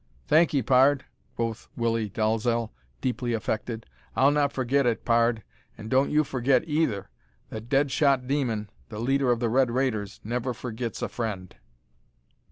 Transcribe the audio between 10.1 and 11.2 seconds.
never forgits a